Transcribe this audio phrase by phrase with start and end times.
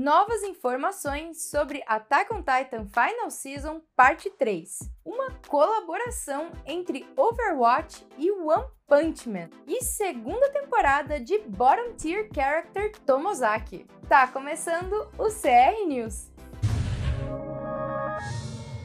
[0.00, 8.30] novas informações sobre Attack on Titan Final Season Parte 3, uma colaboração entre Overwatch e
[8.30, 13.86] One Punch Man, e segunda temporada de Bottom Tier Character Tomozaki.
[14.08, 16.29] Tá começando o CR News!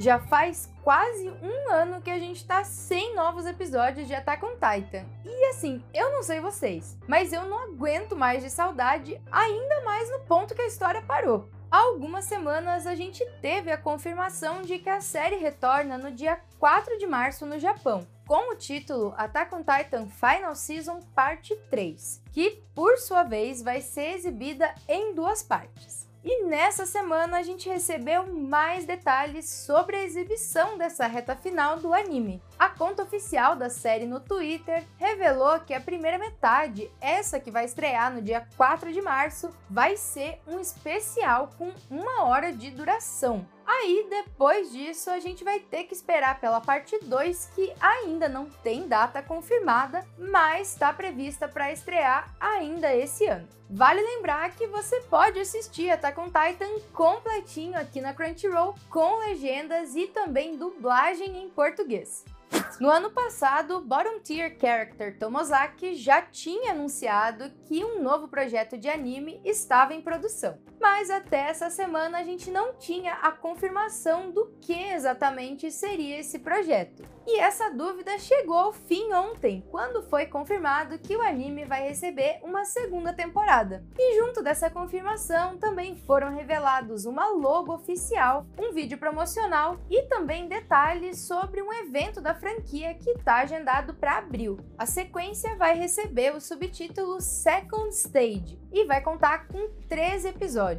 [0.00, 4.54] Já faz quase um ano que a gente tá sem novos episódios de Attack on
[4.54, 5.04] Titan.
[5.26, 10.10] E assim, eu não sei vocês, mas eu não aguento mais de saudade, ainda mais
[10.10, 11.50] no ponto que a história parou.
[11.70, 16.40] Há algumas semanas a gente teve a confirmação de que a série retorna no dia
[16.58, 22.22] 4 de março no Japão, com o título Attack on Titan Final Season Parte 3,
[22.32, 26.09] que por sua vez vai ser exibida em duas partes.
[26.22, 31.94] E nessa semana a gente recebeu mais detalhes sobre a exibição dessa reta final do
[31.94, 32.42] anime.
[32.58, 37.64] A conta oficial da série no Twitter revelou que a primeira metade, essa que vai
[37.64, 43.46] estrear no dia 4 de março, vai ser um especial com uma hora de duração.
[43.72, 48.46] Aí, depois disso, a gente vai ter que esperar pela parte 2, que ainda não
[48.46, 53.46] tem data confirmada, mas está prevista para estrear ainda esse ano.
[53.70, 59.94] Vale lembrar que você pode assistir Attack on Titan completinho aqui na Crunchyroll, com legendas
[59.94, 62.24] e também dublagem em português.
[62.80, 68.88] No ano passado, Bottom Tier Character Tomozaki já tinha anunciado que um novo projeto de
[68.88, 70.58] anime estava em produção.
[70.80, 76.38] Mas até essa semana a gente não tinha a confirmação do que exatamente seria esse
[76.38, 77.02] projeto.
[77.26, 82.40] E essa dúvida chegou ao fim ontem, quando foi confirmado que o anime vai receber
[82.42, 83.84] uma segunda temporada.
[83.96, 90.48] E junto dessa confirmação também foram revelados uma logo oficial, um vídeo promocional e também
[90.48, 94.58] detalhes sobre um evento da franquia que está agendado para abril.
[94.78, 100.69] A sequência vai receber o subtítulo Second Stage e vai contar com 13 episódios.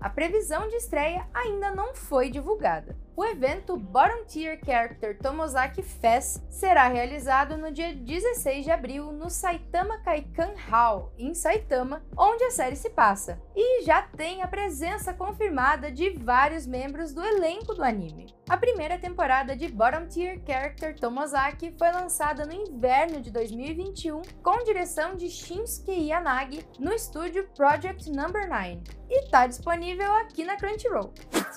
[0.00, 2.96] A previsão de estreia ainda não foi divulgada.
[3.16, 9.28] O evento Bottom Tier Character Tomozaki Fest será realizado no dia 16 de abril no
[9.28, 15.12] Saitama Kaikan Hall, em Saitama, onde a série se passa, e já tem a presença
[15.12, 18.37] confirmada de vários membros do elenco do anime.
[18.48, 24.64] A primeira temporada de Bottom Tier Character Tomozaki foi lançada no inverno de 2021 com
[24.64, 31.12] direção de Shinsuke Yanagi no estúdio Project Number 9 e está disponível aqui na Crunchyroll.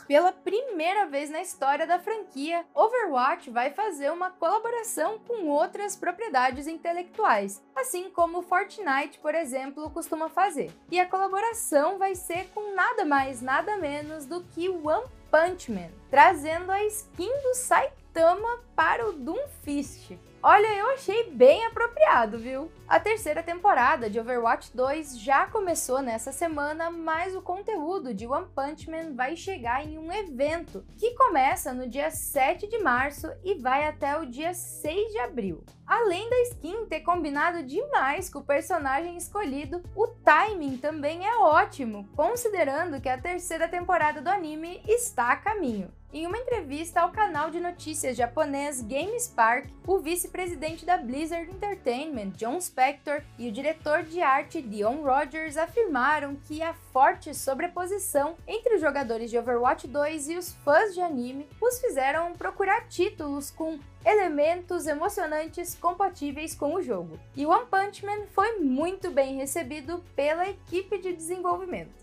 [0.05, 6.67] Pela primeira vez na história da franquia, Overwatch vai fazer uma colaboração com outras propriedades
[6.67, 10.69] intelectuais, assim como Fortnite, por exemplo, costuma fazer.
[10.91, 15.89] E a colaboração vai ser com nada mais, nada menos do que One Punch Man,
[16.09, 20.11] trazendo a skin do Saitama para o Doomfist.
[20.43, 22.71] Olha, eu achei bem apropriado, viu?
[22.87, 28.47] A terceira temporada de Overwatch 2 já começou nessa semana, mas o conteúdo de One
[28.55, 33.53] Punch Man vai chegar em um evento que começa no dia 7 de março e
[33.53, 35.63] vai até o dia 6 de abril.
[35.85, 42.09] Além da skin ter combinado demais com o personagem escolhido, o timing também é ótimo,
[42.15, 45.93] considerando que a terceira temporada do anime está a caminho.
[46.13, 49.99] Em uma entrevista ao canal de notícias japonês GameSpark, o
[50.31, 56.61] vice-presidente da Blizzard Entertainment, John Spector, e o diretor de arte Dion Rogers afirmaram que
[56.61, 61.79] a forte sobreposição entre os jogadores de Overwatch 2 e os fãs de anime os
[61.79, 67.19] fizeram procurar títulos com elementos emocionantes compatíveis com o jogo.
[67.35, 72.00] E One Punch Man foi muito bem recebido pela equipe de desenvolvimento.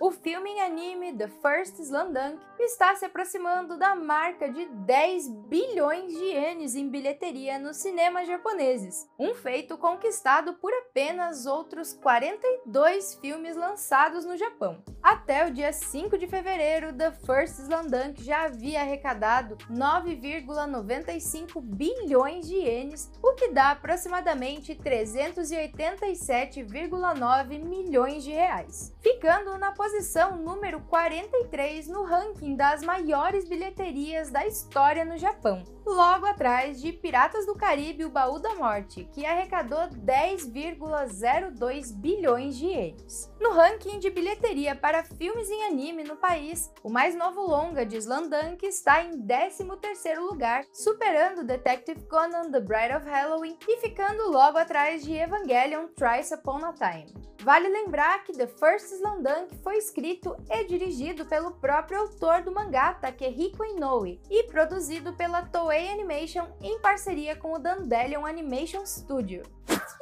[0.00, 5.28] O filme em anime The First Slam Dunk está se aproximando da marca de 10
[5.48, 13.14] bilhões de ienes em bilheteria nos cinemas japoneses, um feito conquistado por apenas outros 42
[13.16, 14.82] filmes lançados no Japão.
[15.06, 22.48] Até o dia 5 de fevereiro, The First Slam Dunk já havia arrecadado 9,95 bilhões
[22.48, 31.86] de ienes, o que dá aproximadamente 387,9 milhões de reais, ficando na posição número 43
[31.86, 38.04] no ranking das maiores bilheterias da história no Japão, logo atrás de Piratas do Caribe
[38.04, 43.32] O Baú da Morte, que arrecadou 10,02 bilhões de ienes.
[43.40, 47.96] No ranking de bilheteria para filmes em anime no país, o mais novo longa de
[47.96, 54.58] Slandunk está em 13º lugar, superando Detective Conan The Bride of Halloween e ficando logo
[54.58, 57.26] atrás de Evangelion Thrice Upon a Time.
[57.46, 62.94] Vale lembrar que The First Slandunk foi escrito e dirigido pelo próprio autor do mangá
[62.94, 69.42] Takehiko Inoue e produzido pela Toei Animation em parceria com o Dandelion Animation Studio.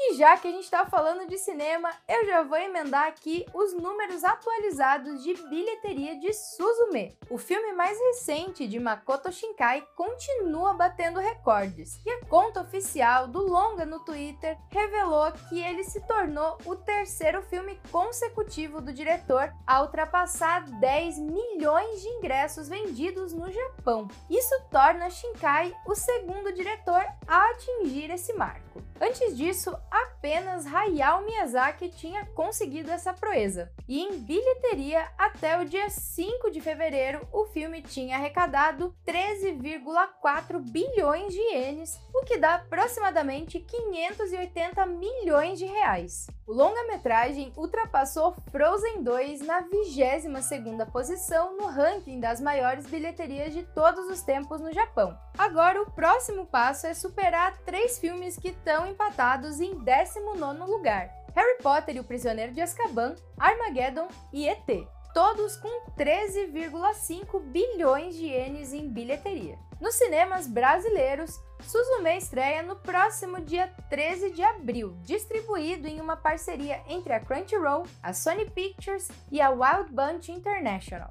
[0.07, 3.73] E já que a gente está falando de cinema, eu já vou emendar aqui os
[3.73, 7.17] números atualizados de bilheteria de Suzume.
[7.31, 13.41] O filme mais recente de Makoto Shinkai continua batendo recordes, e a conta oficial do
[13.41, 19.81] longa no Twitter revelou que ele se tornou o terceiro filme consecutivo do diretor a
[19.81, 24.07] ultrapassar 10 milhões de ingressos vendidos no Japão.
[24.29, 28.64] Isso torna Shinkai o segundo diretor a atingir esse marco.
[29.01, 29.77] Antes disso,
[30.25, 33.71] apenas Hayao Miyazaki tinha conseguido essa proeza.
[33.87, 41.31] E em bilheteria, até o dia 5 de fevereiro, o filme tinha arrecadado 13,4 bilhões
[41.31, 46.27] de ienes, o que dá aproximadamente 580 milhões de reais.
[46.47, 54.11] O longa-metragem ultrapassou Frozen 2 na 22ª posição no ranking das maiores bilheterias de todos
[54.11, 55.19] os tempos no Japão.
[55.39, 59.75] Agora o próximo passo é superar três filmes que estão empatados em
[60.15, 61.11] 19º lugar.
[61.35, 68.27] Harry Potter e o Prisioneiro de Azkaban, Armageddon e ET, todos com 13,5 bilhões de
[68.27, 69.59] ienes em bilheteria.
[69.81, 76.83] Nos cinemas brasileiros, Suzume estreia no próximo dia 13 de abril, distribuído em uma parceria
[76.89, 81.11] entre a Crunchyroll, a Sony Pictures e a Wild Bunch International.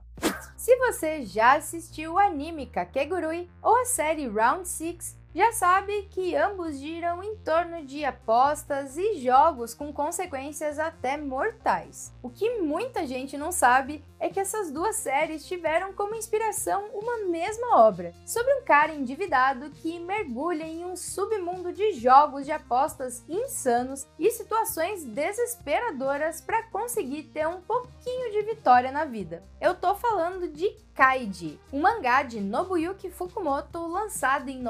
[0.55, 6.35] Se você já assistiu o anime Kakegurui ou a série Round 6, já sabe que
[6.35, 12.13] ambos giram em torno de apostas e jogos com consequências até mortais.
[12.21, 17.25] O que muita gente não sabe é que essas duas séries tiveram como inspiração uma
[17.29, 23.23] mesma obra, sobre um cara endividado que mergulha em um submundo de jogos de apostas
[23.27, 29.43] insanos e situações desesperadoras para conseguir ter um pouquinho de vitória na vida.
[29.59, 34.61] Eu tô falando de Kaiji, um mangá de Nobuyuki Fukumoto lançado em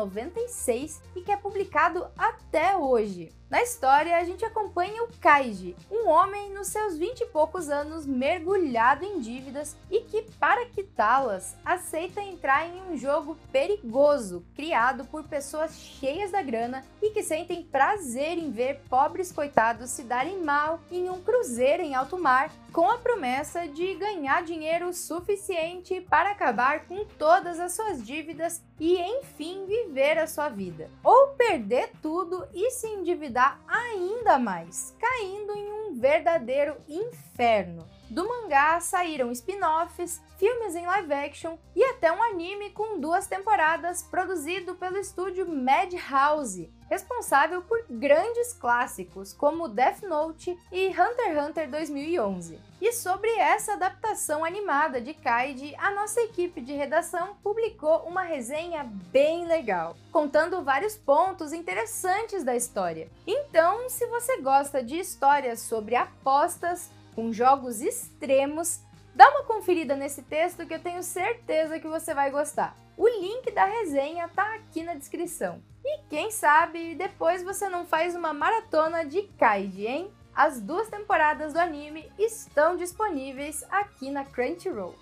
[0.54, 3.32] 96 e que é publicado até hoje.
[3.54, 8.04] Na história, a gente acompanha o Kaiji, um homem nos seus vinte e poucos anos
[8.04, 15.26] mergulhado em dívidas e que, para quitá-las, aceita entrar em um jogo perigoso criado por
[15.26, 20.80] pessoas cheias da grana e que sentem prazer em ver pobres coitados se darem mal
[20.92, 26.88] em um cruzeiro em alto mar com a promessa de ganhar dinheiro suficiente para acabar
[26.88, 30.90] com todas as suas dívidas e, enfim, viver a sua vida.
[31.04, 37.88] Ou perder tudo e se endividar ainda mais, caindo em um verdadeiro inferno.
[38.13, 44.04] Do mangá saíram spin-offs, filmes em live action e até um anime com duas temporadas
[44.04, 51.71] produzido pelo estúdio Madhouse, responsável por grandes clássicos como Death Note e Hunter x Hunter
[51.71, 52.60] 2011.
[52.80, 58.83] E sobre essa adaptação animada de Kaiji, a nossa equipe de redação publicou uma resenha
[59.12, 63.10] bem legal, contando vários pontos interessantes da história.
[63.25, 68.81] Então, se você gosta de histórias sobre apostas, com jogos extremos,
[69.15, 72.77] dá uma conferida nesse texto que eu tenho certeza que você vai gostar.
[72.98, 75.62] O link da resenha tá aqui na descrição.
[75.83, 80.13] E quem sabe depois você não faz uma maratona de Kaiji, hein?
[80.36, 84.95] As duas temporadas do anime estão disponíveis aqui na Crunchyroll.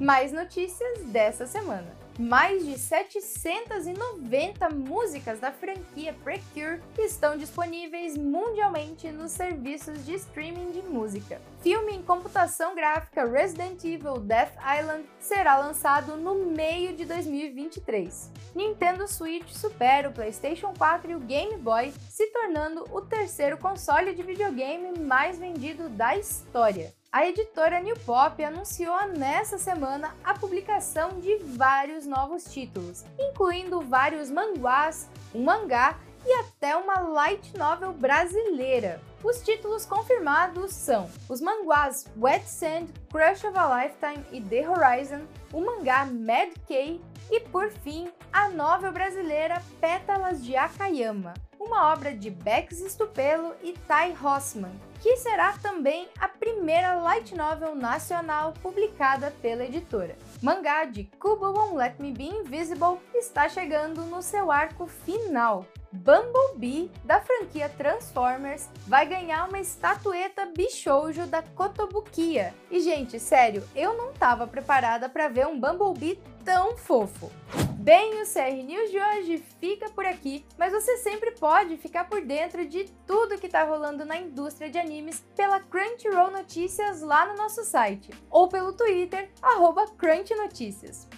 [0.00, 9.32] Mais notícias dessa semana mais de 790 músicas da franquia Precure estão disponíveis mundialmente nos
[9.32, 11.40] serviços de streaming de música.
[11.60, 18.30] Filme em computação gráfica Resident Evil Death Island será lançado no meio de 2023.
[18.54, 24.14] Nintendo Switch supera o PlayStation 4 e o Game Boy, se tornando o terceiro console
[24.14, 31.20] de videogame mais vendido da história a editora New Pop anunciou nessa semana a publicação
[31.20, 39.00] de vários novos títulos, incluindo vários manguás, um mangá e até uma light novel brasileira.
[39.22, 45.20] Os títulos confirmados são os manguás Wet Sand, Crush of a Lifetime e The Horizon,
[45.52, 47.00] o mangá Mad K
[47.30, 53.72] e, por fim, a novel brasileira Pétalas de Akayama, uma obra de Bex Stupelo e
[53.72, 60.16] Ty Rossman, que será também a primeira light novel nacional publicada pela editora.
[60.42, 65.66] Mangá de Kubo Won't Let Me Be Invisible está chegando no seu arco final.
[65.92, 72.52] Bumblebee, da franquia Transformers, vai ganhar uma estatueta bichoujo da Kotobukiya.
[72.68, 77.30] E, gente, sério, eu não estava preparada para ver um Bumblebee tão fofo.
[77.78, 82.22] Bem, o CR News de hoje fica por aqui, mas você sempre pode ficar por
[82.22, 87.36] dentro de tudo que está rolando na indústria de animes pela Crunchyroll Notícias lá no
[87.36, 89.84] nosso site ou pelo Twitter, arroba.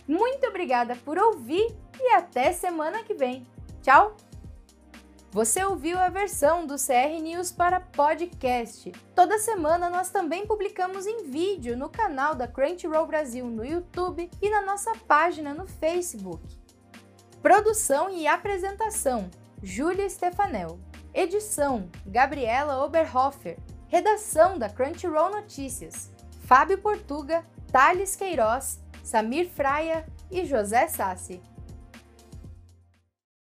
[0.08, 3.46] Muito obrigada por ouvir e até semana que vem.
[3.82, 4.16] Tchau!
[5.36, 8.90] Você ouviu a versão do CR News para podcast.
[9.14, 14.48] Toda semana nós também publicamos em vídeo no canal da Crunchyroll Brasil no YouTube e
[14.48, 16.42] na nossa página no Facebook.
[17.42, 19.30] Produção e apresentação:
[19.62, 20.80] Júlia Stefanel.
[21.12, 23.58] Edição: Gabriela Oberhofer.
[23.88, 26.10] Redação da Crunchyroll Notícias:
[26.46, 31.42] Fábio Portuga, Thales Queiroz, Samir Fraia e José Sassi.